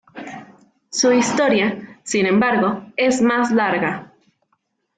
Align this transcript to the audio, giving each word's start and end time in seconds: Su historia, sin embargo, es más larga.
Su 0.89 1.11
historia, 1.13 1.99
sin 2.01 2.25
embargo, 2.25 2.87
es 2.97 3.21
más 3.21 3.51
larga. 3.51 4.11